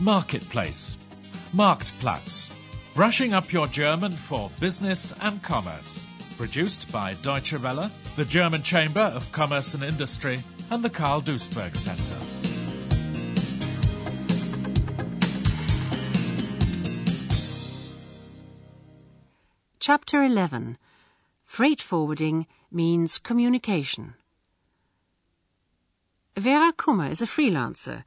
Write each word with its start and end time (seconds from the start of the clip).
Marketplace. 0.00 0.96
Marktplatz. 1.54 2.50
Brushing 2.94 3.34
up 3.34 3.52
your 3.52 3.66
German 3.66 4.10
for 4.10 4.50
business 4.58 5.12
and 5.20 5.42
commerce. 5.42 6.06
Produced 6.38 6.90
by 6.90 7.12
Deutsche 7.20 7.52
Welle, 7.60 7.90
the 8.16 8.24
German 8.24 8.62
Chamber 8.62 9.02
of 9.02 9.30
Commerce 9.30 9.74
and 9.74 9.84
Industry, 9.84 10.42
and 10.70 10.82
the 10.82 10.88
Karl 10.88 11.20
Duisberg 11.20 11.76
Center. 11.76 12.16
Chapter 19.80 20.22
11 20.22 20.78
Freight 21.42 21.82
forwarding 21.82 22.46
means 22.70 23.18
communication. 23.18 24.14
Vera 26.38 26.72
Kummer 26.72 27.10
is 27.10 27.20
a 27.20 27.26
freelancer. 27.26 28.02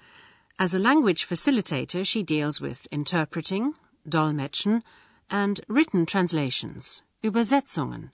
As 0.63 0.73
a 0.73 0.80
language 0.80 1.27
facilitator, 1.27 2.05
she 2.05 2.23
deals 2.23 2.62
with 2.62 2.88
interpreting, 2.90 3.73
Dolmetschen, 4.08 4.81
and 5.30 5.59
written 5.67 6.05
translations, 6.05 7.04
Übersetzungen, 7.21 8.12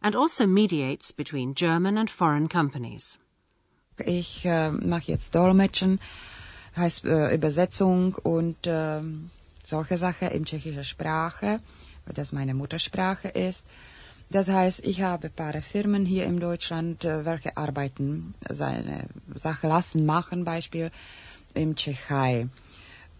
and 0.00 0.14
also 0.14 0.46
mediates 0.46 1.10
between 1.10 1.56
German 1.56 1.98
and 1.98 2.08
foreign 2.08 2.48
companies. 2.48 3.18
Ich 4.06 4.44
äh, 4.44 4.70
mache 4.70 5.10
jetzt 5.10 5.34
Dolmetschen, 5.34 5.98
heißt 6.76 7.04
äh, 7.04 7.34
Übersetzung 7.34 8.14
und 8.14 8.64
äh, 8.68 9.02
solche 9.64 9.98
Sachen 9.98 10.28
in 10.30 10.44
tschechischer 10.44 10.84
Sprache 10.84 11.58
das 12.06 12.30
meine 12.30 12.54
Muttersprache 12.54 13.26
ist. 13.26 13.64
Das 14.30 14.48
heißt, 14.48 14.84
ich 14.84 15.02
habe 15.02 15.26
ein 15.26 15.34
paar 15.34 15.60
Firmen 15.60 16.06
hier 16.06 16.26
in 16.26 16.38
Deutschland, 16.38 17.04
äh, 17.04 17.24
welche 17.24 17.56
arbeiten, 17.56 18.34
seine 18.48 19.08
Sache 19.34 19.66
lassen, 19.66 20.06
machen, 20.06 20.44
Beispiel 20.44 20.92
im 21.54 21.76
Tschechei. 21.76 22.48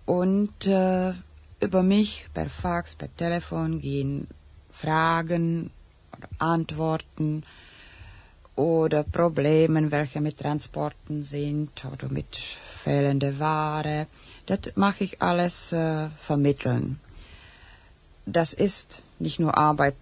Und 0.06 0.66
äh, 0.66 1.12
über 1.60 1.82
mich 1.82 2.26
per 2.34 2.48
Fax, 2.48 2.96
per 2.96 3.14
Telefon 3.16 3.80
gehen 3.80 4.26
Fragen 4.72 5.70
oder 6.16 6.28
Antworten 6.38 7.44
oder 8.56 9.02
Probleme, 9.02 9.90
welche 9.90 10.20
mit 10.20 10.38
Transporten 10.38 11.22
sind 11.22 11.84
oder 11.84 12.08
mit 12.08 12.36
fehlender 12.36 13.38
Ware. 13.38 14.06
Das 14.46 14.60
mache 14.74 15.04
ich 15.04 15.22
alles 15.22 15.72
äh, 15.72 16.08
vermitteln 16.18 16.98
das 18.26 18.52
ist 18.52 19.02
nicht 19.18 19.40
nur 19.40 19.56
Arbeit, 19.56 19.94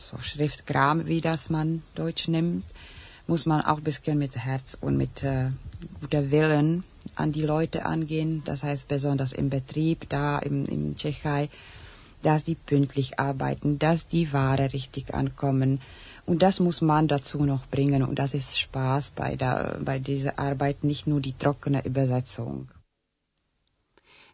so 0.00 0.18
Schriftkram, 0.18 1.06
wie 1.06 1.20
das 1.20 1.50
man 1.50 1.82
Deutsch 1.94 2.28
nimmt, 2.28 2.64
muss 3.26 3.46
man 3.46 3.62
auch 3.62 3.78
ein 3.78 3.84
bisschen 3.84 4.18
mit 4.18 4.36
Herz 4.36 4.76
und 4.80 4.96
mit 4.96 5.22
äh, 5.22 5.50
guter 6.00 6.30
Willen 6.30 6.84
an 7.14 7.32
die 7.32 7.42
Leute 7.42 7.86
angehen. 7.86 8.42
Das 8.44 8.62
heißt 8.62 8.88
besonders 8.88 9.32
im 9.32 9.50
Betrieb, 9.50 10.08
da 10.08 10.38
im, 10.38 10.66
im 10.66 10.96
Tschechei, 10.96 11.48
dass 12.22 12.44
die 12.44 12.54
pünktlich 12.54 13.18
arbeiten, 13.18 13.78
dass 13.78 14.06
die 14.06 14.32
Ware 14.32 14.72
richtig 14.72 15.14
ankommen. 15.14 15.80
Und 16.24 16.42
das 16.42 16.60
muss 16.60 16.80
man 16.80 17.08
dazu 17.08 17.44
noch 17.44 17.66
bringen. 17.66 18.02
Und 18.02 18.18
das 18.18 18.34
ist 18.34 18.58
Spaß 18.58 19.12
bei, 19.16 19.36
der, 19.36 19.78
bei 19.84 19.98
dieser 19.98 20.38
Arbeit, 20.38 20.84
nicht 20.84 21.06
nur 21.06 21.20
die 21.20 21.36
trockene 21.36 21.84
Übersetzung. 21.84 22.68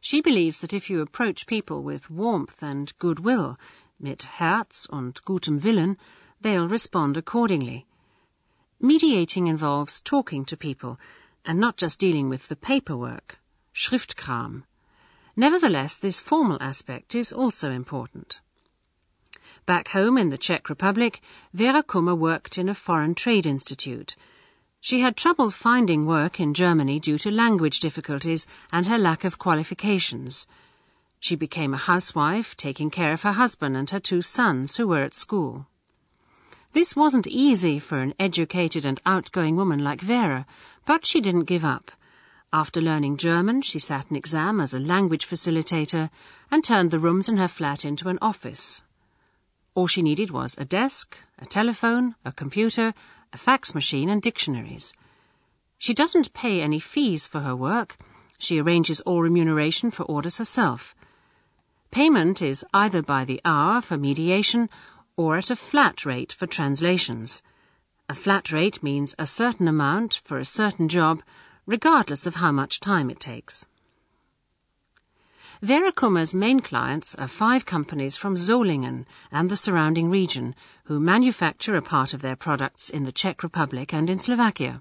She 0.01 0.21
believes 0.21 0.61
that 0.61 0.73
if 0.73 0.89
you 0.89 1.03
approach 1.03 1.47
people 1.47 1.83
with 1.83 2.09
warmth 2.09 2.63
and 2.63 2.97
goodwill, 2.99 3.57
mit 3.99 4.39
Herz 4.39 4.87
und 4.87 5.25
gutem 5.25 5.65
Willen, 5.65 5.97
they'll 6.41 6.69
respond 6.69 7.17
accordingly. 7.17 7.85
Mediating 8.81 9.49
involves 9.49 10.01
talking 10.01 10.45
to 10.45 10.57
people 10.57 10.99
and 11.49 11.59
not 11.59 11.77
just 11.77 11.99
dealing 11.99 12.29
with 12.29 12.47
the 12.47 12.55
paperwork, 12.55 13.41
Schriftkram. 13.75 14.63
Nevertheless, 15.35 15.99
this 15.99 16.21
formal 16.21 16.59
aspect 16.61 17.17
is 17.17 17.33
also 17.33 17.73
important. 17.73 18.41
Back 19.67 19.89
home 19.89 20.17
in 20.17 20.29
the 20.31 20.39
Czech 20.39 20.69
Republic, 20.69 21.21
Vera 21.53 21.83
Kummer 21.83 22.17
worked 22.17 22.57
in 22.57 22.69
a 22.69 22.75
foreign 22.75 23.17
trade 23.17 23.47
institute– 23.47 24.15
she 24.81 25.01
had 25.01 25.17
trouble 25.17 25.51
finding 25.51 26.07
work 26.07 26.39
in 26.39 26.55
Germany 26.55 27.01
due 27.01 27.19
to 27.19 27.33
language 27.33 27.81
difficulties 27.81 28.47
and 28.73 28.87
her 28.87 28.97
lack 28.97 29.25
of 29.25 29.39
qualifications. 29.39 30.47
She 31.19 31.35
became 31.35 31.75
a 31.75 31.79
housewife, 31.79 32.57
taking 32.57 32.89
care 32.89 33.13
of 33.13 33.23
her 33.23 33.33
husband 33.33 33.77
and 33.77 33.91
her 33.91 33.99
two 33.99 34.23
sons 34.23 34.77
who 34.77 34.87
were 34.87 35.03
at 35.03 35.15
school. 35.15 35.67
This 36.75 36.95
wasn't 36.95 37.27
easy 37.27 37.81
for 37.81 37.99
an 37.99 38.15
educated 38.21 38.85
and 38.85 39.01
outgoing 39.05 39.57
woman 39.57 39.83
like 39.83 40.01
Vera, 40.01 40.47
but 40.89 41.05
she 41.05 41.21
didn't 41.21 41.45
give 41.45 41.67
up. 41.67 41.93
After 42.51 42.81
learning 42.81 43.19
German, 43.19 43.61
she 43.61 43.79
sat 43.79 44.09
an 44.09 44.17
exam 44.17 44.59
as 44.59 44.73
a 44.73 44.79
language 44.79 45.27
facilitator 45.27 46.09
and 46.51 46.65
turned 46.65 46.91
the 46.91 46.99
rooms 46.99 47.29
in 47.29 47.37
her 47.37 47.47
flat 47.47 47.85
into 47.85 48.09
an 48.09 48.19
office. 48.23 48.83
All 49.75 49.87
she 49.87 50.01
needed 50.01 50.31
was 50.31 50.57
a 50.57 50.65
desk, 50.65 51.19
a 51.39 51.45
telephone, 51.45 52.15
a 52.25 52.33
computer, 52.33 52.95
a 53.35 53.37
fax 53.37 53.75
machine, 53.75 54.09
and 54.09 54.23
dictionaries. 54.23 54.95
She 55.77 55.93
doesn't 55.93 56.33
pay 56.33 56.63
any 56.63 56.79
fees 56.79 57.29
for 57.29 57.41
her 57.41 57.55
work. 57.55 57.99
She 58.39 58.59
arranges 58.59 59.03
all 59.03 59.21
remuneration 59.21 59.91
for 59.91 60.05
orders 60.05 60.39
herself. 60.39 60.95
Payment 61.91 62.41
is 62.41 62.65
either 62.73 63.03
by 63.03 63.27
the 63.27 63.43
hour 63.45 63.83
for 63.83 63.99
mediation 63.99 64.71
or 65.19 65.37
at 65.37 65.51
a 65.51 65.57
flat 65.57 66.07
rate 66.07 66.33
for 66.33 66.47
translations. 66.47 67.43
A 68.11 68.15
flat 68.15 68.53
rate 68.53 68.83
means 68.83 69.15
a 69.19 69.27
certain 69.27 69.69
amount 69.69 70.23
for 70.25 70.39
a 70.39 70.45
certain 70.45 70.89
job, 70.89 71.23
regardless 71.67 72.27
of 72.27 72.37
how 72.37 72.51
much 72.51 72.81
time 72.81 73.11
it 73.11 73.21
takes. 73.21 73.69
Vera 75.61 75.93
Kummer's 75.93 76.35
main 76.35 76.61
clients 76.61 77.15
are 77.17 77.29
five 77.29 77.67
companies 77.67 78.17
from 78.17 78.35
Solingen 78.35 79.05
and 79.31 79.51
the 79.51 79.57
surrounding 79.57 80.09
region 80.09 80.55
who 80.85 80.99
manufacture 80.99 81.77
a 81.77 81.83
part 81.83 82.15
of 82.15 82.23
their 82.23 82.37
products 82.37 82.89
in 82.89 83.05
the 83.05 83.13
Czech 83.13 83.43
Republic 83.43 83.93
and 83.93 84.09
in 84.09 84.19
Slovakia. 84.19 84.81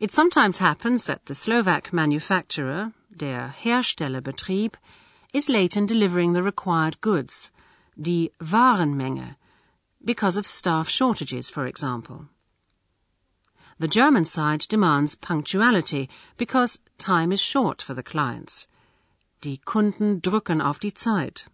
It 0.00 0.10
sometimes 0.10 0.58
happens 0.58 1.06
that 1.06 1.26
the 1.26 1.36
Slovak 1.36 1.92
manufacturer, 1.92 2.92
der 3.16 3.54
Herstellerbetrieb, 3.62 4.74
is 5.32 5.48
late 5.48 5.76
in 5.76 5.86
delivering 5.86 6.32
the 6.32 6.42
required 6.42 7.00
goods, 7.00 7.52
die 8.00 8.30
Warenmenge, 8.40 9.36
because 10.04 10.36
of 10.36 10.46
staff 10.46 10.88
shortages, 10.88 11.50
for 11.50 11.66
example. 11.66 12.28
The 13.78 13.88
German 13.88 14.24
side 14.24 14.66
demands 14.68 15.16
punctuality 15.16 16.08
because 16.36 16.80
time 16.98 17.32
is 17.32 17.40
short 17.40 17.82
for 17.82 17.94
the 17.94 18.02
clients. 18.02 18.68
Die 19.40 19.58
Kunden 19.64 20.20
drücken 20.20 20.60
auf 20.60 20.78
die 20.78 20.92
Zeit. 20.94 21.48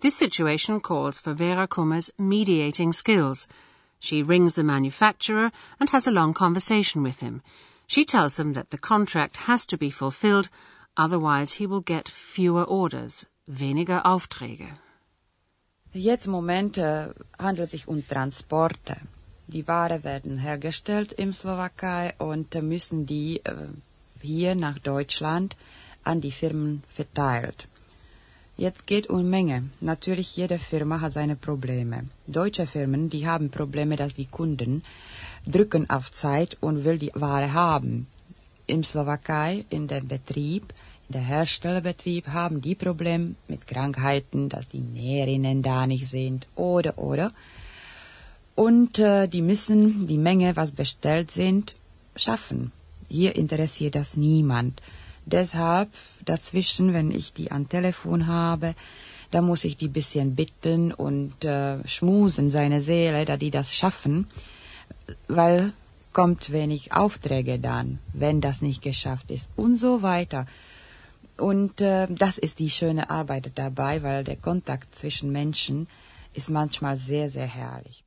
This 0.00 0.16
situation 0.16 0.80
calls 0.80 1.20
for 1.20 1.34
Vera 1.34 1.66
Kummer's 1.66 2.10
mediating 2.18 2.92
skills. 2.92 3.48
She 4.00 4.22
rings 4.22 4.54
the 4.54 4.64
manufacturer 4.64 5.52
and 5.80 5.90
has 5.90 6.06
a 6.06 6.10
long 6.10 6.34
conversation 6.34 7.02
with 7.02 7.20
him. 7.20 7.42
She 7.86 8.04
tells 8.04 8.38
him 8.38 8.54
that 8.54 8.70
the 8.70 8.78
contract 8.78 9.36
has 9.48 9.66
to 9.66 9.76
be 9.76 9.90
fulfilled, 9.90 10.48
otherwise 10.96 11.54
he 11.54 11.66
will 11.66 11.80
get 11.80 12.08
fewer 12.08 12.64
orders, 12.64 13.26
weniger 13.46 14.02
Aufträge. 14.04 14.72
Jetzt 15.96 16.26
im 16.26 16.32
Moment 16.32 16.76
handelt 16.76 17.66
es 17.66 17.70
sich 17.70 17.86
um 17.86 18.04
Transporte. 18.06 18.96
Die 19.46 19.68
Ware 19.68 20.02
werden 20.02 20.38
hergestellt 20.38 21.12
im 21.12 21.32
Slowakei 21.32 22.14
und 22.18 22.52
müssen 22.62 23.06
die 23.06 23.40
äh, 23.44 23.68
hier 24.20 24.56
nach 24.56 24.80
Deutschland 24.80 25.54
an 26.02 26.20
die 26.20 26.32
Firmen 26.32 26.82
verteilt. 26.88 27.68
Jetzt 28.56 28.88
geht 28.88 29.08
um 29.08 29.30
Menge. 29.30 29.70
Natürlich, 29.80 30.36
jede 30.36 30.58
Firma 30.58 31.00
hat 31.00 31.12
seine 31.12 31.36
Probleme. 31.36 32.02
Deutsche 32.26 32.66
Firmen, 32.66 33.08
die 33.08 33.28
haben 33.28 33.50
Probleme, 33.50 33.94
dass 33.94 34.14
die 34.14 34.26
Kunden 34.26 34.82
drücken 35.46 35.88
auf 35.90 36.10
Zeit 36.10 36.56
und 36.60 36.84
will 36.84 36.98
die 36.98 37.12
Ware 37.14 37.52
haben. 37.52 38.08
Im 38.66 38.82
Slowakei, 38.82 39.64
in 39.70 39.86
dem 39.86 40.08
Betrieb, 40.08 40.72
in 40.72 40.83
der 41.14 41.22
Herstellerbetrieb, 41.22 42.28
haben 42.28 42.60
die 42.60 42.74
Probleme 42.74 43.34
mit 43.48 43.66
Krankheiten, 43.66 44.48
dass 44.48 44.68
die 44.68 44.80
Näherinnen 44.80 45.62
da 45.62 45.86
nicht 45.86 46.08
sind 46.08 46.46
oder 46.56 46.98
oder. 46.98 47.32
Und 48.54 48.98
äh, 48.98 49.26
die 49.28 49.42
müssen 49.42 50.06
die 50.06 50.18
Menge, 50.18 50.56
was 50.56 50.72
bestellt 50.72 51.30
sind, 51.30 51.74
schaffen. 52.16 52.72
Hier 53.08 53.36
interessiert 53.36 53.94
das 53.94 54.16
niemand. 54.16 54.80
Deshalb 55.26 55.88
dazwischen, 56.24 56.92
wenn 56.92 57.10
ich 57.10 57.32
die 57.32 57.50
am 57.50 57.68
Telefon 57.68 58.26
habe, 58.26 58.74
da 59.30 59.40
muss 59.40 59.64
ich 59.64 59.76
die 59.76 59.88
bisschen 59.88 60.36
bitten 60.36 60.92
und 60.92 61.44
äh, 61.44 61.86
schmusen 61.88 62.50
seine 62.50 62.80
Seele, 62.80 63.24
da 63.24 63.36
die 63.36 63.50
das 63.50 63.74
schaffen, 63.74 64.28
weil 65.26 65.72
kommt 66.12 66.52
wenig 66.52 66.92
Aufträge 66.92 67.58
dann, 67.58 67.98
wenn 68.12 68.40
das 68.40 68.62
nicht 68.62 68.80
geschafft 68.82 69.30
ist 69.30 69.50
und 69.56 69.76
so 69.76 70.02
weiter. 70.02 70.46
Und 71.36 71.80
äh, 71.80 72.06
das 72.08 72.38
ist 72.38 72.58
die 72.58 72.70
schöne 72.70 73.10
Arbeit 73.10 73.50
dabei, 73.56 74.02
weil 74.02 74.24
der 74.24 74.36
Kontakt 74.36 74.94
zwischen 74.94 75.32
Menschen 75.32 75.88
ist 76.32 76.50
manchmal 76.50 76.96
sehr, 76.96 77.28
sehr 77.30 77.46
herrlich. 77.46 78.04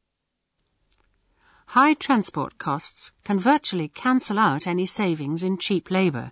High 1.75 1.99
transport 1.99 2.57
costs 2.57 3.11
can 3.25 3.39
virtually 3.39 3.89
cancel 3.89 4.39
out 4.39 4.65
any 4.65 4.85
savings 4.85 5.43
in 5.43 5.57
cheap 5.57 5.91
labor. 5.91 6.31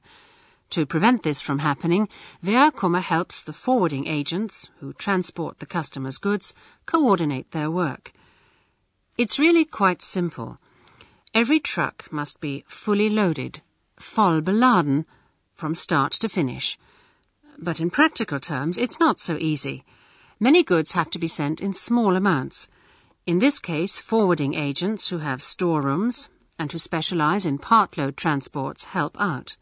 To 0.69 0.85
prevent 0.85 1.23
this 1.23 1.41
from 1.41 1.59
happening, 1.59 2.07
Kummer 2.41 3.01
helps 3.01 3.43
the 3.43 3.53
forwarding 3.53 4.07
agents, 4.07 4.71
who 4.79 4.93
transport 4.93 5.59
the 5.59 5.65
customers' 5.65 6.17
goods, 6.17 6.55
coordinate 6.85 7.51
their 7.51 7.69
work. 7.69 8.13
It's 9.17 9.37
really 9.37 9.65
quite 9.65 10.01
simple. 10.01 10.57
Every 11.33 11.59
truck 11.59 12.11
must 12.11 12.39
be 12.39 12.63
fully 12.67 13.09
loaded, 13.09 13.61
voll 13.99 14.41
beladen, 14.41 15.05
from 15.53 15.75
start 15.75 16.13
to 16.13 16.29
finish. 16.29 16.77
But 17.57 17.79
in 17.79 17.89
practical 17.89 18.39
terms, 18.39 18.77
it's 18.77 18.99
not 18.99 19.19
so 19.19 19.37
easy. 19.39 19.83
Many 20.39 20.63
goods 20.63 20.91
have 20.91 21.09
to 21.11 21.19
be 21.19 21.27
sent 21.27 21.61
in 21.61 21.73
small 21.73 22.15
amounts. 22.15 22.69
In 23.25 23.39
this 23.39 23.59
case, 23.59 23.99
forwarding 23.99 24.53
agents 24.53 25.07
who 25.07 25.19
have 25.19 25.41
storerooms 25.41 26.29
and 26.59 26.71
who 26.71 26.77
specialize 26.77 27.45
in 27.45 27.57
part-load 27.57 28.17
transports 28.17 28.85
help 28.85 29.15
out. 29.19 29.55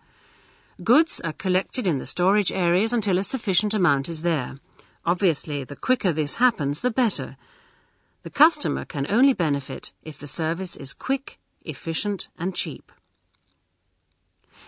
Goods 0.84 1.22
are 1.22 1.34
collected 1.34 1.86
in 1.86 2.00
the 2.00 2.06
storage 2.06 2.51
areas 2.51 2.94
until 2.94 3.19
a 3.19 3.24
sufficient 3.24 3.74
amount 3.74 4.10
is 4.10 4.24
there. 4.24 4.60
Obviously, 5.06 5.63
the 5.63 5.75
quicker 5.75 6.12
this 6.12 6.36
happens, 6.36 6.81
the 6.81 6.89
better. 6.89 7.38
The 8.24 8.30
customer 8.30 8.86
can 8.86 9.06
only 9.10 9.34
benefit 9.34 9.94
if 10.01 10.18
the 10.18 10.28
service 10.28 10.75
is 10.75 10.94
quick, 10.94 11.39
efficient 11.63 12.30
and 12.39 12.56
cheap. 12.56 12.92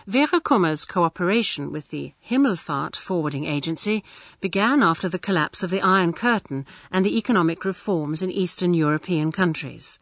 Vera 0.08 0.40
Kummer's 0.40 0.84
cooperation 0.84 1.72
with 1.72 1.88
the 1.88 2.12
Himmelfahrt 2.24 2.94
forwarding 2.94 3.44
agency 3.44 4.04
began 4.40 4.80
after 4.80 5.08
the 5.08 5.18
collapse 5.18 5.64
of 5.64 5.70
the 5.70 5.80
Iron 5.80 6.12
Curtain 6.12 6.64
and 6.92 7.04
the 7.04 7.18
economic 7.18 7.64
reforms 7.64 8.22
in 8.22 8.30
Eastern 8.30 8.72
European 8.72 9.32
countries. 9.32 9.98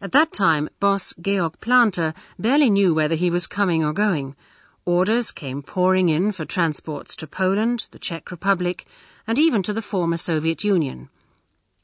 At 0.00 0.12
that 0.12 0.32
time, 0.32 0.68
boss 0.78 1.12
Georg 1.20 1.58
Planter 1.60 2.14
barely 2.38 2.70
knew 2.70 2.94
whether 2.94 3.16
he 3.16 3.28
was 3.28 3.48
coming 3.48 3.82
or 3.84 3.92
going. 3.92 4.36
Orders 4.84 5.32
came 5.32 5.60
pouring 5.60 6.08
in 6.08 6.30
for 6.30 6.44
transports 6.44 7.16
to 7.16 7.26
Poland, 7.26 7.88
the 7.90 7.98
Czech 7.98 8.30
Republic, 8.30 8.86
and 9.26 9.40
even 9.40 9.60
to 9.64 9.72
the 9.72 9.82
former 9.82 10.18
Soviet 10.18 10.62
Union. 10.62 11.08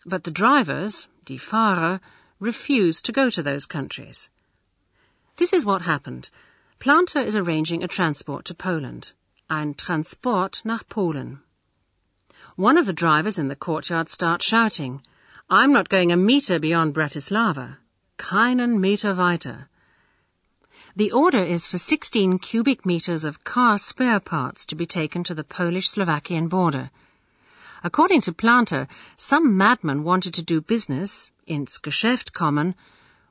But 0.07 0.23
the 0.23 0.31
drivers, 0.31 1.09
die 1.25 1.39
Fahrer, 1.39 1.99
refused 2.39 3.05
to 3.07 3.11
go 3.11 3.31
to 3.31 3.43
those 3.43 3.67
countries. 3.67 4.31
This 5.39 5.53
is 5.53 5.65
what 5.65 5.83
happened. 5.83 6.31
Planter 6.83 7.21
is 7.21 7.37
arranging 7.37 7.85
a 7.85 7.87
transport 7.87 8.45
to 8.47 8.55
Poland. 8.55 9.13
Ein 9.49 9.75
Transport 9.75 10.63
nach 10.65 10.89
Polen. 10.89 11.39
One 12.57 12.77
of 12.77 12.87
the 12.87 12.93
drivers 12.93 13.39
in 13.39 13.47
the 13.47 13.55
courtyard 13.55 14.09
starts 14.09 14.45
shouting, 14.45 15.01
I'm 15.49 15.73
not 15.73 15.89
going 15.89 16.11
a 16.11 16.17
meter 16.17 16.59
beyond 16.59 16.93
Bratislava. 16.93 17.77
Keinen 18.19 18.81
Meter 18.81 19.15
weiter. 19.15 19.69
The 20.97 21.13
order 21.13 21.45
is 21.45 21.69
for 21.69 21.79
16 21.79 22.41
cubic 22.41 22.85
meters 22.85 23.25
of 23.25 23.45
car 23.45 23.79
spare 23.79 24.19
parts 24.19 24.67
to 24.67 24.75
be 24.75 24.85
taken 24.85 25.23
to 25.23 25.35
the 25.35 25.45
Polish-Slovakian 25.45 26.49
border. 26.49 26.91
According 27.85 28.23
to 28.23 28.33
Planter, 28.33 28.89
some 29.17 29.57
madman 29.57 30.03
wanted 30.03 30.35
to 30.35 30.43
do 30.43 30.61
business, 30.61 31.31
ins 31.47 31.79
Geschäft 31.79 32.33
kommen, 32.33 32.75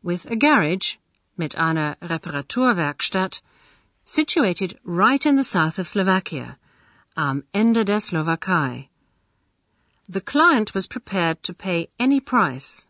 with 0.01 0.25
a 0.31 0.37
garage, 0.37 0.95
mit 1.41 1.55
einer 1.57 1.97
Reparaturwerkstatt, 2.01 3.41
situated 4.05 4.77
right 4.83 5.25
in 5.25 5.35
the 5.37 5.43
south 5.43 5.79
of 5.79 5.87
Slovakia, 5.87 6.57
am 7.17 7.43
Ende 7.53 7.83
der 7.83 7.99
Slowakei. 7.99 8.87
The 10.07 10.21
client 10.21 10.75
was 10.75 10.87
prepared 10.87 11.41
to 11.43 11.53
pay 11.53 11.89
any 11.99 12.19
price. 12.19 12.87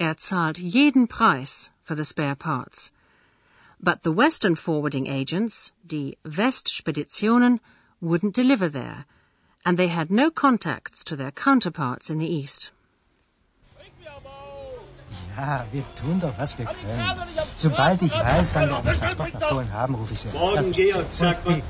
Er 0.00 0.14
zahlt 0.14 0.58
jeden 0.58 1.08
Preis 1.08 1.70
for 1.82 1.96
the 1.96 2.04
spare 2.04 2.36
parts. 2.36 2.92
But 3.80 4.02
the 4.02 4.12
Western 4.12 4.54
forwarding 4.54 5.06
agents, 5.08 5.72
die 5.86 6.16
Westspeditionen, 6.24 7.60
wouldn't 8.00 8.34
deliver 8.34 8.68
there– 8.68 9.06
and 9.68 9.78
they 9.78 9.88
had 9.88 10.10
no 10.10 10.30
contacts 10.30 11.04
to 11.04 11.14
their 11.14 11.30
counterparts 11.30 12.08
in 12.08 12.18
the 12.18 12.26
East. 12.26 12.70
Ja, 15.36 15.64
wir 15.70 15.84
tun 15.94 16.18
doch, 16.20 16.32
was 16.36 16.58
wir 16.58 16.66
können. 16.66 17.04
Sobald 17.56 18.02
ich 18.02 18.12
weiß, 18.12 18.54
wann 18.54 18.68
wir 18.68 18.76
einen 18.78 18.98
Transport 18.98 19.34
nach 19.34 19.48
Polen 19.48 19.72
haben, 19.72 19.94
rufe 19.94 20.12
ich 20.12 20.18
Sie 20.20 20.28
an. 20.28 20.34
Morgen, 20.34 20.72
Georg, 20.72 21.06
sag 21.10 21.44
mal. 21.44 21.62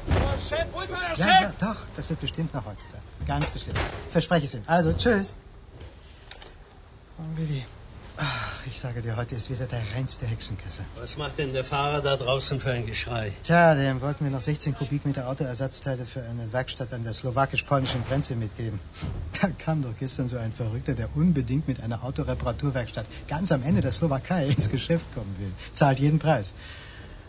Ja, 1.16 1.26
ja, 1.26 1.52
doch, 1.60 1.76
das 1.96 2.08
wird 2.08 2.20
bestimmt 2.20 2.54
noch 2.54 2.64
heute 2.64 2.82
sein. 2.90 3.00
Ganz 3.26 3.46
bestimmt. 3.50 3.78
Verspreche 4.08 4.46
es 4.46 4.54
Ihnen. 4.54 4.64
Also, 4.66 4.92
tschüss. 4.92 5.36
Oh, 7.18 7.22
Willi. 7.36 7.64
Ach, 8.20 8.66
ich 8.66 8.80
sage 8.80 9.00
dir, 9.00 9.16
heute 9.16 9.36
ist 9.36 9.48
wieder 9.48 9.66
der 9.66 9.80
reinste 9.94 10.26
Hexenkessel. 10.26 10.84
Was 11.00 11.16
macht 11.16 11.38
denn 11.38 11.52
der 11.52 11.62
Fahrer 11.62 12.02
da 12.02 12.16
draußen 12.16 12.58
für 12.58 12.72
ein 12.72 12.84
Geschrei? 12.84 13.32
Tja, 13.44 13.76
dem 13.76 14.00
wollten 14.00 14.24
wir 14.24 14.32
noch 14.32 14.40
16 14.40 14.74
Kubikmeter 14.74 15.28
Autoersatzteile 15.28 16.04
für 16.04 16.22
eine 16.22 16.52
Werkstatt 16.52 16.92
an 16.92 17.04
der 17.04 17.12
slowakisch-polnischen 17.12 18.04
Grenze 18.06 18.34
mitgeben. 18.34 18.80
Da 19.40 19.50
kam 19.50 19.82
doch 19.82 19.94
gestern 19.96 20.26
so 20.26 20.36
ein 20.36 20.52
Verrückter, 20.52 20.94
der 20.94 21.14
unbedingt 21.14 21.68
mit 21.68 21.80
einer 21.80 22.02
Autoreparaturwerkstatt 22.02 23.06
ganz 23.28 23.52
am 23.52 23.62
Ende 23.62 23.80
der 23.80 23.92
Slowakei 23.92 24.46
ins 24.56 24.68
Geschäft 24.68 25.06
kommen 25.14 25.32
will. 25.38 25.52
Zahlt 25.72 26.00
jeden 26.00 26.18
Preis. 26.18 26.54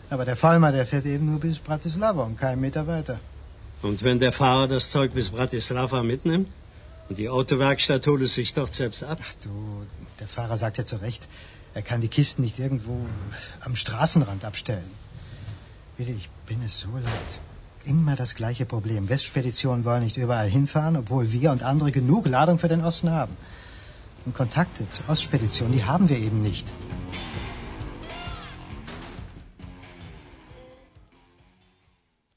Aber 0.08 0.24
der 0.24 0.34
Vollmer, 0.34 0.72
der 0.72 0.86
fährt 0.86 1.06
eben 1.06 1.26
nur 1.26 1.38
bis 1.38 1.60
Bratislava 1.60 2.24
und 2.24 2.36
keinen 2.36 2.60
Meter 2.60 2.88
weiter. 2.88 3.20
Und 3.82 4.02
wenn 4.02 4.18
der 4.18 4.32
Fahrer 4.32 4.66
das 4.66 4.90
Zeug 4.90 5.14
bis 5.14 5.30
Bratislava 5.30 6.02
mitnimmt? 6.02 6.48
Und 7.10 7.18
die 7.18 7.28
Autowerkstatt 7.28 8.06
holt 8.06 8.22
es 8.22 8.34
sich 8.34 8.54
dort 8.54 8.72
selbst 8.72 9.02
ab? 9.02 9.18
Ach 9.20 9.34
du, 9.42 9.50
der 10.20 10.28
Fahrer 10.28 10.56
sagt 10.56 10.78
ja 10.78 10.84
zu 10.86 10.94
Recht, 11.02 11.28
er 11.74 11.82
kann 11.82 12.00
die 12.00 12.06
Kisten 12.06 12.42
nicht 12.42 12.60
irgendwo 12.60 13.04
am 13.62 13.74
Straßenrand 13.74 14.44
abstellen. 14.44 14.88
Willi, 15.96 16.12
ich 16.12 16.30
bin 16.46 16.62
es 16.62 16.78
so 16.78 16.92
leid. 16.92 17.40
Immer 17.84 18.14
das 18.14 18.36
gleiche 18.36 18.64
Problem. 18.64 19.08
Westspeditionen 19.08 19.84
wollen 19.84 20.04
nicht 20.04 20.18
überall 20.18 20.48
hinfahren, 20.48 20.96
obwohl 20.96 21.32
wir 21.32 21.50
und 21.50 21.64
andere 21.64 21.90
genug 21.90 22.28
Ladung 22.28 22.60
für 22.60 22.68
den 22.68 22.80
Osten 22.80 23.10
haben. 23.10 23.36
Und 24.24 24.36
Kontakte 24.36 24.88
zur 24.88 25.08
Ostspedition, 25.08 25.72
die 25.72 25.84
haben 25.84 26.08
wir 26.08 26.18
eben 26.18 26.38
nicht. 26.38 26.72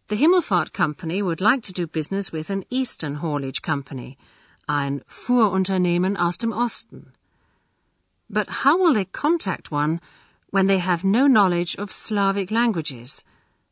The 0.09 0.15
Himmelfahrt 0.15 0.73
Company 0.73 1.23
would 1.23 1.41
like 1.41 1.61
to 1.61 1.73
do 1.73 1.85
business 1.85 2.33
with 2.33 2.49
an 2.49 2.63
Eastern 2.71 3.21
Haulage 3.21 3.61
Company, 3.61 4.17
ein 4.67 5.01
Fuhrunternehmen 5.07 6.17
aus 6.17 6.37
dem 6.37 6.51
Osten. 6.51 7.13
But 8.29 8.47
how 8.63 8.77
will 8.79 8.93
they 8.93 9.05
contact 9.05 9.71
one 9.71 9.99
when 10.51 10.67
they 10.67 10.79
have 10.79 11.05
no 11.05 11.27
knowledge 11.27 11.77
of 11.77 11.91
Slavic 11.91 12.51
languages, 12.51 13.23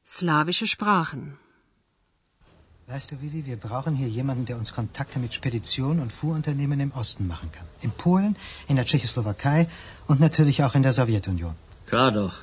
slawische 0.05 0.67
Sprachen? 0.67 1.37
Weißt 2.87 3.11
du, 3.11 3.21
Willi, 3.21 3.45
wir 3.45 3.55
brauchen 3.55 3.95
hier 3.95 4.09
jemanden, 4.09 4.45
der 4.45 4.57
uns 4.57 4.73
Kontakte 4.73 5.17
mit 5.19 5.33
Speditionen 5.33 6.01
und 6.01 6.11
Fuhrunternehmen 6.11 6.79
im 6.81 6.91
Osten 6.91 7.25
machen 7.25 7.49
kann. 7.51 7.65
In 7.81 7.91
Polen, 7.91 8.35
in 8.67 8.75
der 8.75 8.85
Tschechoslowakei 8.85 9.67
und 10.07 10.19
natürlich 10.19 10.63
auch 10.63 10.75
in 10.75 10.83
der 10.83 10.91
Sowjetunion. 10.91 11.55
Klar 11.87 12.11
doch. 12.11 12.35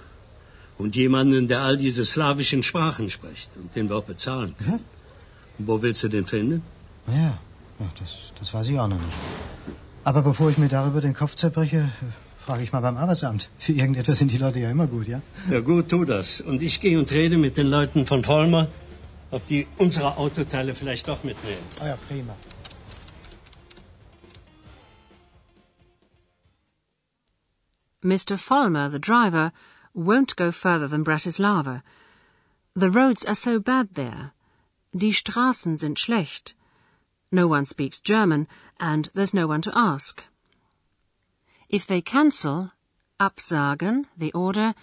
Und 0.78 0.96
jemanden, 0.96 1.48
der 1.48 1.60
all 1.60 1.76
diese 1.76 2.06
slawischen 2.06 2.62
Sprachen 2.62 3.10
spricht 3.10 3.50
und 3.56 3.76
den 3.76 3.90
wir 3.90 3.96
auch 3.96 4.04
bezahlen 4.04 4.54
können. 4.56 4.78
Ja? 4.78 5.66
Wo 5.66 5.82
willst 5.82 6.02
du 6.04 6.08
den 6.08 6.24
finden? 6.24 6.62
Ja, 7.08 7.38
ja 7.78 7.86
das, 7.98 8.32
das 8.38 8.54
weiß 8.54 8.68
ich 8.68 8.78
auch 8.78 8.88
noch 8.88 9.00
nicht. 9.00 9.18
Aber 10.04 10.22
bevor 10.22 10.50
ich 10.50 10.58
mir 10.58 10.68
darüber 10.68 11.00
den 11.00 11.14
Kopf 11.14 11.34
zerbreche, 11.34 11.90
frage 12.38 12.62
ich 12.62 12.72
mal 12.72 12.80
beim 12.80 12.96
Arbeitsamt. 12.96 13.50
Für 13.58 13.72
irgendetwas 13.72 14.18
sind 14.18 14.32
die 14.32 14.38
Leute 14.38 14.60
ja 14.60 14.70
immer 14.70 14.86
gut, 14.86 15.06
ja? 15.06 15.20
Ja 15.50 15.60
gut, 15.60 15.90
tu 15.90 16.04
das. 16.04 16.40
Und 16.40 16.62
ich 16.62 16.80
gehe 16.80 16.98
und 16.98 17.10
rede 17.12 17.36
mit 17.36 17.56
den 17.56 17.66
Leuten 17.66 18.06
von 18.06 18.24
Vollmer, 18.24 18.68
ob 19.30 19.44
die 19.46 19.66
unsere 19.76 20.16
Autoteile 20.16 20.74
vielleicht 20.74 21.08
doch 21.08 21.24
mitnehmen. 21.24 21.62
Oh 21.82 21.86
ja, 21.86 21.96
prima. 22.08 22.34
Mr. 28.00 28.38
Vollmer, 28.38 28.88
the 28.90 28.98
driver, 28.98 29.52
won't 29.94 30.36
go 30.36 30.50
further 30.50 30.88
than 30.88 31.04
Bratislava. 31.04 31.82
The 32.74 32.90
roads 32.90 33.26
are 33.26 33.34
so 33.34 33.60
bad 33.60 33.94
there. 33.94 34.32
Die 34.92 35.12
Straßen 35.12 35.76
sind 35.76 35.98
schlecht. 35.98 36.57
No 37.30 37.46
one 37.46 37.64
speaks 37.64 38.00
German, 38.00 38.48
and 38.80 39.10
there's 39.14 39.34
no 39.34 39.46
one 39.46 39.60
to 39.62 39.72
ask. 39.76 40.24
If 41.68 41.86
they 41.86 42.00
cancel, 42.00 42.72
absagen, 43.20 44.06
the 44.16 44.32
order, 44.32 44.74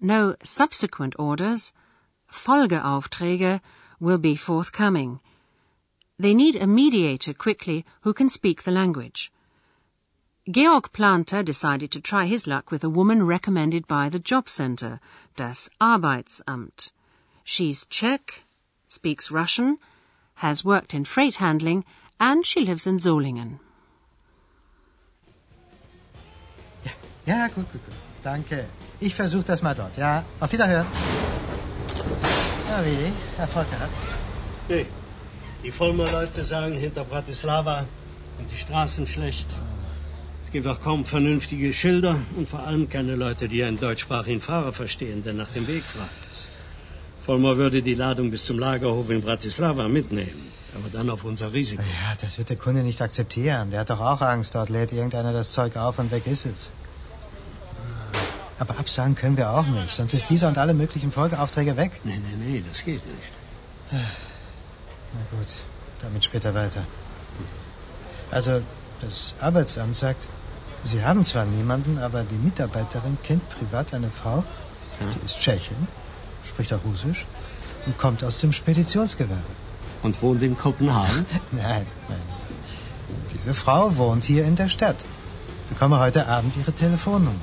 no 0.00 0.34
subsequent 0.42 1.14
orders, 1.18 1.74
Folgeaufträge, 2.30 3.60
will 4.00 4.18
be 4.18 4.34
forthcoming. 4.34 5.20
They 6.18 6.34
need 6.34 6.56
a 6.56 6.66
mediator 6.66 7.34
quickly 7.34 7.84
who 8.00 8.14
can 8.14 8.28
speak 8.28 8.62
the 8.62 8.70
language. 8.70 9.30
Georg 10.50 10.92
Planter 10.92 11.42
decided 11.42 11.92
to 11.92 12.00
try 12.00 12.26
his 12.26 12.46
luck 12.46 12.70
with 12.70 12.82
a 12.82 12.90
woman 12.90 13.26
recommended 13.26 13.86
by 13.86 14.08
the 14.08 14.18
job 14.18 14.48
center, 14.48 14.98
das 15.36 15.68
Arbeitsamt. 15.80 16.90
She's 17.44 17.86
Czech, 17.86 18.44
speaks 18.86 19.30
Russian, 19.30 19.78
has 20.42 20.64
worked 20.64 20.92
in 20.94 21.04
freight 21.04 21.36
handling, 21.36 21.84
and 22.18 22.44
she 22.46 22.60
lives 22.60 22.86
in 22.86 22.98
Solingen. 22.98 23.60
Ja, 27.26 27.36
ja, 27.36 27.46
gut, 27.48 27.70
gut, 27.72 27.84
gut. 27.86 27.94
Danke. 28.22 28.66
Ich 29.00 29.14
versuche 29.14 29.44
das 29.44 29.62
mal 29.62 29.74
dort. 29.74 29.96
Ja, 29.96 30.24
auf 30.40 30.52
Wiederhören. 30.52 30.86
Na 32.68 32.84
wie? 32.84 33.12
Erfolg 33.38 33.70
gehabt? 33.70 33.96
Nee. 34.68 34.86
Die 35.62 35.70
Vollmer 35.70 36.06
Leute 36.10 36.42
sagen 36.42 36.74
hinter 36.74 37.04
Bratislava 37.04 37.86
sind 38.38 38.50
die 38.50 38.56
Straßen 38.56 39.06
schlecht. 39.06 39.50
Es 40.44 40.50
gibt 40.50 40.66
auch 40.66 40.80
kaum 40.80 41.04
vernünftige 41.04 41.72
Schilder 41.72 42.16
und 42.36 42.48
vor 42.48 42.60
allem 42.60 42.88
keine 42.88 43.14
Leute, 43.14 43.48
die 43.48 43.62
einen 43.62 43.78
deutschsprachigen 43.78 44.40
Fahrer 44.40 44.72
verstehen, 44.72 45.22
der 45.22 45.34
nach 45.34 45.50
dem 45.50 45.66
Weg 45.68 45.84
fragt. 45.84 46.21
Vollmer 47.24 47.56
würde 47.56 47.82
die 47.82 47.94
Ladung 47.94 48.30
bis 48.30 48.44
zum 48.44 48.58
Lagerhof 48.58 49.08
in 49.10 49.22
Bratislava 49.22 49.88
mitnehmen, 49.88 50.52
aber 50.74 50.88
dann 50.90 51.08
auf 51.08 51.24
unser 51.24 51.52
Risiko. 51.52 51.82
Ja, 51.82 52.14
das 52.20 52.38
wird 52.38 52.50
der 52.50 52.56
Kunde 52.56 52.82
nicht 52.82 53.00
akzeptieren. 53.00 53.70
Der 53.70 53.80
hat 53.80 53.90
doch 53.90 54.00
auch 54.00 54.20
Angst. 54.20 54.54
Dort 54.54 54.70
lädt 54.70 54.92
irgendeiner 54.92 55.32
das 55.32 55.52
Zeug 55.52 55.76
auf 55.76 55.98
und 55.98 56.10
weg 56.10 56.26
ist 56.26 56.46
es. 56.46 56.72
Aber 58.58 58.78
absagen 58.78 59.14
können 59.14 59.36
wir 59.36 59.50
auch 59.50 59.66
nicht, 59.66 59.90
sonst 59.90 60.14
ist 60.14 60.30
dieser 60.30 60.46
und 60.46 60.56
alle 60.56 60.72
möglichen 60.72 61.10
Folgeaufträge 61.10 61.76
weg. 61.76 62.00
Nee, 62.04 62.20
nee, 62.24 62.36
nee, 62.44 62.64
das 62.68 62.84
geht 62.84 63.04
nicht. 63.06 63.32
Na 63.90 65.36
gut, 65.36 65.48
damit 66.00 66.24
später 66.24 66.54
weiter. 66.54 66.84
Also, 68.30 68.62
das 69.00 69.34
Arbeitsamt 69.40 69.96
sagt, 69.96 70.28
Sie 70.82 71.04
haben 71.04 71.24
zwar 71.24 71.44
niemanden, 71.44 71.98
aber 71.98 72.24
die 72.24 72.36
Mitarbeiterin 72.36 73.18
kennt 73.22 73.48
privat 73.48 73.94
eine 73.94 74.10
Frau, 74.10 74.44
die 75.00 75.24
ist 75.24 75.40
Tschechin, 75.40 75.88
spricht 76.44 76.72
auch 76.72 76.84
Russisch 76.84 77.26
und 77.86 77.98
kommt 77.98 78.24
aus 78.24 78.38
dem 78.38 78.52
Speditionsgewerbe. 78.52 79.54
Und 80.02 80.20
wohnt 80.22 80.42
in 80.42 80.56
Kopenhagen? 80.56 81.26
Nein, 81.52 81.86
nein. 82.08 82.22
Diese 83.32 83.54
Frau 83.54 83.96
wohnt 83.96 84.24
hier 84.24 84.44
in 84.44 84.56
der 84.56 84.68
Stadt. 84.68 85.04
Ich 85.64 85.68
bekomme 85.68 86.00
heute 86.00 86.26
Abend 86.26 86.56
ihre 86.56 86.72
Telefonnummer. 86.72 87.40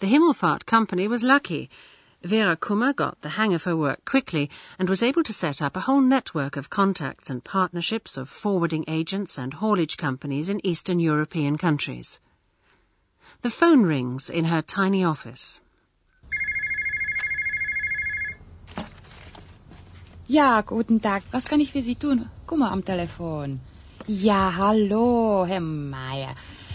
The 0.00 0.06
Himmelfahrt 0.06 0.66
company 0.66 1.08
was 1.08 1.22
lucky. 1.22 1.68
Vera 2.22 2.56
Kummer 2.56 2.94
got 2.94 3.20
the 3.22 3.30
hang 3.30 3.54
of 3.54 3.64
her 3.64 3.76
work 3.76 4.04
quickly 4.04 4.50
and 4.78 4.88
was 4.88 5.02
able 5.02 5.22
to 5.22 5.32
set 5.32 5.62
up 5.62 5.76
a 5.76 5.80
whole 5.80 6.02
network 6.02 6.56
of 6.56 6.68
contacts 6.68 7.30
and 7.30 7.42
partnerships 7.42 8.18
of 8.18 8.28
forwarding 8.28 8.84
agents 8.88 9.38
and 9.38 9.54
haulage 9.54 9.96
companies 9.96 10.50
in 10.50 10.64
Eastern 10.66 11.00
European 11.00 11.56
countries. 11.56 12.20
The 13.42 13.50
phone 13.50 13.84
rings 13.84 14.30
in 14.30 14.44
her 14.44 14.62
tiny 14.62 15.04
office. 15.04 15.62
Ja, 20.28 20.60
guten 20.60 21.00
Tag. 21.00 21.22
Was 21.32 21.44
kann 21.46 21.60
ich 21.60 21.72
für 21.72 21.82
Sie 21.82 21.96
tun? 21.96 22.30
Kummer 22.46 22.70
am 22.70 22.84
Telefon. 22.84 23.60
Ja, 24.06 24.54
hallo, 24.56 25.44
Herr 25.46 25.60
Meier. 25.60 26.34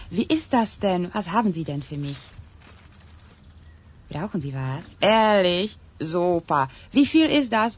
Wie 0.09 0.23
ist 0.23 0.51
das 0.51 0.79
denn? 0.79 1.09
Was 1.13 1.31
haben 1.31 1.53
Sie 1.53 1.63
denn 1.63 1.81
für 1.81 1.97
mich? 1.97 2.17
Brauchen 4.09 4.41
Sie 4.41 4.53
was? 4.53 4.85
Ehrlich? 4.99 5.77
Super. 5.99 6.69
Wie 6.91 7.05
viel 7.05 7.29
ist 7.29 7.51
das? 7.53 7.77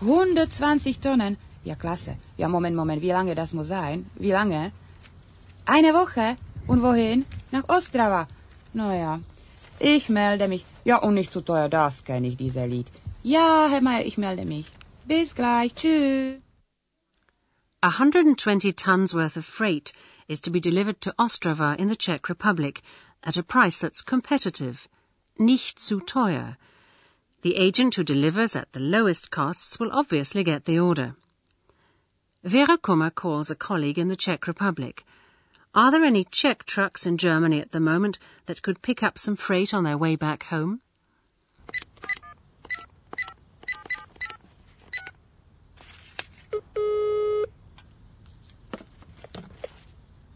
120 0.00 1.00
Tonnen. 1.00 1.36
Ja, 1.64 1.74
klasse. 1.74 2.16
Ja, 2.36 2.48
Moment, 2.48 2.76
Moment. 2.76 3.02
Wie 3.02 3.10
lange 3.10 3.34
das 3.34 3.52
muss 3.52 3.68
sein? 3.68 4.06
Wie 4.14 4.30
lange? 4.30 4.72
Eine 5.66 5.92
Woche. 5.94 6.36
Und 6.66 6.82
wohin? 6.82 7.24
Nach 7.52 7.68
Ostrava. 7.68 8.26
Naja, 8.72 9.20
ich 9.78 10.08
melde 10.08 10.48
mich. 10.48 10.64
Ja, 10.84 10.96
und 10.98 11.14
nicht 11.14 11.32
zu 11.32 11.40
teuer, 11.40 11.68
das 11.68 12.04
kenne 12.04 12.28
ich, 12.28 12.36
dieser 12.36 12.66
Lied. 12.66 12.86
Ja, 13.22 13.68
Herr 13.68 13.82
Meier, 13.82 14.04
ich 14.04 14.18
melde 14.18 14.44
mich. 14.44 14.66
Bis 15.04 15.34
gleich. 15.34 15.74
Tschüss. 15.74 16.40
120 17.82 18.74
tons 18.74 19.14
worth 19.14 19.36
of 19.36 19.44
freight 19.44 19.92
is 20.28 20.40
to 20.40 20.50
be 20.50 20.60
delivered 20.60 21.00
to 21.00 21.14
Ostrava 21.18 21.76
in 21.78 21.88
the 21.88 21.96
Czech 21.96 22.28
Republic 22.28 22.82
at 23.22 23.36
a 23.36 23.42
price 23.42 23.78
that's 23.78 24.02
competitive. 24.02 24.88
Nicht 25.38 25.78
zu 25.78 26.00
teuer. 26.00 26.56
The 27.42 27.54
agent 27.56 27.94
who 27.94 28.02
delivers 28.02 28.56
at 28.56 28.72
the 28.72 28.80
lowest 28.80 29.30
costs 29.30 29.78
will 29.78 29.92
obviously 29.92 30.42
get 30.42 30.64
the 30.64 30.80
order. 30.80 31.14
Vera 32.42 32.76
Kummer 32.76 33.14
calls 33.14 33.50
a 33.50 33.54
colleague 33.54 33.98
in 33.98 34.08
the 34.08 34.16
Czech 34.16 34.48
Republic. 34.48 35.04
Are 35.76 35.90
there 35.90 36.04
any 36.04 36.24
Czech 36.24 36.64
trucks 36.64 37.04
in 37.04 37.18
Germany 37.18 37.60
at 37.60 37.72
the 37.72 37.80
moment 37.80 38.18
that 38.46 38.62
could 38.62 38.80
pick 38.80 39.02
up 39.02 39.18
some 39.18 39.36
freight 39.36 39.74
on 39.74 39.84
their 39.84 39.98
way 39.98 40.16
back 40.16 40.44
home? 40.44 40.80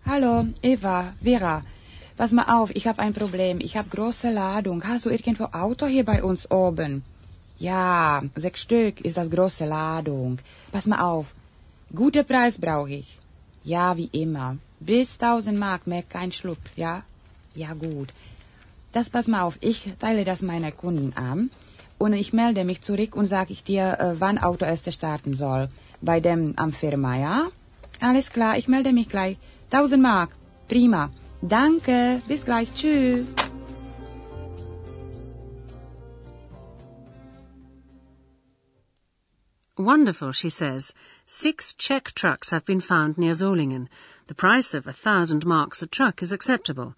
Hallo, 0.04 0.46
Eva, 0.62 1.14
Vera. 1.22 1.64
Pass 2.18 2.32
mal 2.32 2.44
auf, 2.44 2.70
ich 2.74 2.86
habe 2.86 3.00
ein 3.00 3.14
Problem. 3.14 3.60
Ich 3.62 3.78
habe 3.78 3.88
große 3.88 4.30
Ladung. 4.30 4.82
Hast 4.84 5.06
du 5.06 5.10
irgendwo 5.10 5.44
Auto 5.44 5.86
hier 5.86 6.04
bei 6.04 6.22
uns 6.22 6.50
oben? 6.50 7.02
Ja, 7.58 8.22
sechs 8.36 8.60
Stück 8.60 9.00
ist 9.00 9.16
das 9.16 9.30
große 9.30 9.64
Ladung. 9.64 10.38
Pass 10.70 10.84
mal 10.84 11.00
auf. 11.00 11.32
Guter 11.94 12.24
Preis 12.24 12.58
brauche 12.58 12.90
ich. 12.90 13.18
Ja, 13.64 13.96
wie 13.96 14.10
immer. 14.12 14.58
Bis 14.80 15.18
1000 15.20 15.58
Mark, 15.58 15.86
mehr 15.86 16.02
kein 16.02 16.32
Schlupf, 16.32 16.58
ja? 16.76 17.02
Ja, 17.54 17.74
gut. 17.74 18.12
Das 18.92 19.10
pass 19.10 19.28
mal 19.28 19.42
auf, 19.42 19.58
ich 19.60 19.92
teile 20.00 20.24
das 20.24 20.42
meiner 20.42 20.72
Kunden 20.72 21.12
an 21.16 21.50
und 21.98 22.12
ich 22.14 22.32
melde 22.32 22.64
mich 22.64 22.82
zurück 22.82 23.14
und 23.14 23.26
sage 23.26 23.52
ich 23.52 23.62
dir, 23.62 23.98
äh, 24.00 24.20
wann 24.20 24.38
Auto 24.38 24.64
erst 24.64 24.92
starten 24.92 25.34
soll. 25.34 25.68
Bei 26.00 26.18
dem 26.18 26.54
am 26.56 26.72
Firma, 26.72 27.16
ja? 27.16 27.48
Alles 28.00 28.30
klar, 28.30 28.56
ich 28.56 28.68
melde 28.68 28.92
mich 28.92 29.08
gleich. 29.08 29.36
1000 29.70 30.02
Mark. 30.02 30.30
Prima. 30.66 31.10
Danke. 31.42 32.20
Bis 32.26 32.44
gleich. 32.44 32.68
Tschüss. 32.74 33.26
Wonderful, 39.80 40.32
she 40.32 40.50
says. 40.50 40.92
Six 41.24 41.72
Czech 41.72 42.12
trucks 42.12 42.50
have 42.50 42.66
been 42.66 42.80
found 42.80 43.16
near 43.16 43.32
Solingen. 43.32 43.88
The 44.26 44.34
price 44.34 44.74
of 44.74 44.86
a 44.86 44.92
thousand 44.92 45.46
marks 45.46 45.82
a 45.82 45.86
truck 45.86 46.22
is 46.22 46.32
acceptable. 46.32 46.94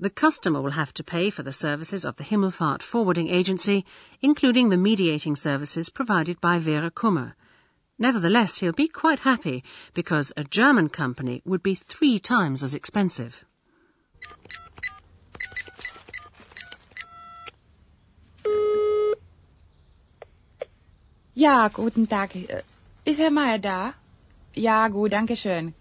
The 0.00 0.10
customer 0.10 0.60
will 0.60 0.72
have 0.72 0.92
to 0.94 1.04
pay 1.04 1.30
for 1.30 1.44
the 1.44 1.52
services 1.52 2.04
of 2.04 2.16
the 2.16 2.24
Himmelfahrt 2.24 2.82
Forwarding 2.82 3.28
Agency, 3.28 3.84
including 4.20 4.68
the 4.68 4.76
mediating 4.76 5.36
services 5.36 5.90
provided 5.90 6.40
by 6.40 6.58
Vera 6.58 6.90
Kummer. 6.90 7.34
Nevertheless, 8.00 8.58
he'll 8.58 8.72
be 8.72 8.88
quite 8.88 9.20
happy 9.20 9.62
because 9.94 10.32
a 10.36 10.42
German 10.42 10.88
company 10.88 11.40
would 11.44 11.62
be 11.62 11.76
three 11.76 12.18
times 12.18 12.64
as 12.64 12.74
expensive. 12.74 13.44
Ja, 21.38 21.68
guten 21.68 22.08
Tag. 22.08 22.34
Äh, 22.34 22.62
Ist 23.04 23.20
Herr 23.20 23.30
Meier 23.30 23.60
da? 23.60 23.94
Ja, 24.56 24.88
gut, 24.88 25.12
danke 25.12 25.36
schön. 25.36 25.72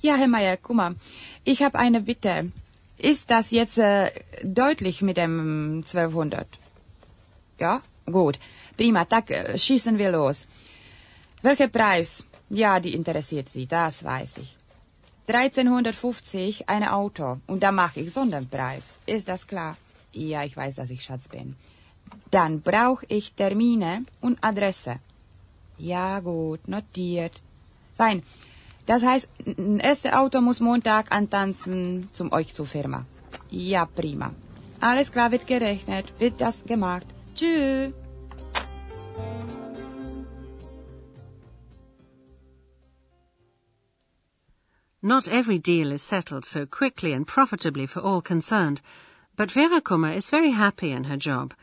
Ja, 0.00 0.16
Herr 0.16 0.26
Meier, 0.26 0.56
guck 0.56 0.74
mal, 0.74 0.96
ich 1.44 1.62
habe 1.62 1.78
eine 1.78 2.00
Bitte. 2.00 2.50
Ist 2.98 3.30
das 3.30 3.52
jetzt 3.52 3.78
äh, 3.78 4.10
deutlich 4.42 5.00
mit 5.00 5.18
dem 5.18 5.84
1200? 5.86 6.48
Ja, 7.60 7.80
gut. 8.06 8.40
Prima, 8.76 9.04
tak, 9.04 9.30
äh, 9.30 9.56
schießen 9.56 9.98
wir 9.98 10.10
los. 10.10 10.42
Welcher 11.42 11.68
Preis? 11.68 12.24
Ja, 12.50 12.80
die 12.80 12.94
interessiert 12.94 13.50
Sie, 13.50 13.66
das 13.68 14.02
weiß 14.02 14.38
ich. 14.38 14.56
1350 15.28 16.68
ein 16.68 16.82
Auto 16.88 17.38
und 17.46 17.62
da 17.62 17.70
mache 17.70 18.00
ich 18.00 18.12
Sonderpreis. 18.12 18.98
Ist 19.06 19.28
das 19.28 19.46
klar? 19.46 19.76
Ja, 20.12 20.42
ich 20.42 20.56
weiß, 20.56 20.74
dass 20.74 20.90
ich 20.90 21.04
Schatz 21.04 21.28
bin. 21.28 21.54
Dann 22.30 22.60
brauche 22.60 23.06
ich 23.08 23.34
Termine 23.34 24.04
und 24.20 24.38
Adresse. 24.42 25.00
Ja, 25.78 26.20
gut, 26.20 26.68
notiert. 26.68 27.42
Fein. 27.96 28.22
Das 28.86 29.02
heißt, 29.02 29.28
ein 29.46 29.80
erstes 29.80 30.12
Auto 30.12 30.40
muss 30.40 30.60
Montag 30.60 31.12
antanzen 31.12 32.08
zum 32.14 32.32
euch 32.32 32.54
zur 32.54 32.66
Firma. 32.66 33.04
Ja, 33.50 33.84
prima. 33.86 34.32
Alles 34.80 35.12
klar 35.12 35.30
wird 35.30 35.46
gerechnet, 35.46 36.12
wird 36.18 36.40
das 36.40 36.64
gemacht. 36.64 37.06
Tschüss. 37.36 37.92
Not 45.04 45.26
every 45.26 45.58
deal 45.58 45.90
is 45.90 46.02
settled 46.02 46.44
so 46.44 46.64
quickly 46.64 47.12
and 47.12 47.26
profitably 47.26 47.86
for 47.86 48.00
all 48.00 48.22
concerned, 48.22 48.80
but 49.36 49.50
Vera 49.50 49.80
Kummer 49.80 50.12
is 50.12 50.30
very 50.30 50.52
happy 50.52 50.92
in 50.92 51.04
her 51.04 51.16
job. 51.16 51.54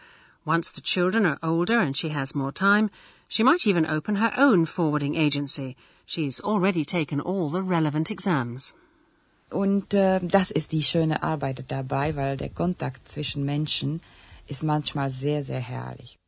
Once 0.46 0.72
the 0.72 0.82
children 0.82 1.26
are 1.26 1.40
older 1.42 1.80
and 1.80 1.96
she 1.96 2.10
has 2.10 2.36
more 2.36 2.52
time, 2.52 2.90
she 3.28 3.44
might 3.44 3.66
even 3.66 3.86
open 3.86 4.16
her 4.16 4.34
own 4.38 4.66
forwarding 4.66 5.16
agency. 5.16 5.76
She's 6.06 6.42
already 6.42 6.86
taken 6.86 7.20
all 7.20 7.50
the 7.50 7.64
relevant 7.64 8.10
exams. 8.12 8.76
Und 9.52 9.94
äh, 9.94 10.20
das 10.22 10.52
ist 10.52 10.72
die 10.72 10.84
schöne 10.84 11.24
Arbeit 11.24 11.66
dabei, 11.70 12.16
weil 12.16 12.38
der 12.38 12.50
Kontakt 12.50 13.08
zwischen 13.08 13.44
Menschen 13.46 14.02
ist 14.48 14.64
manchmal 14.64 15.10
sehr, 15.12 15.44
sehr 15.44 15.60
herrlich. 15.60 16.19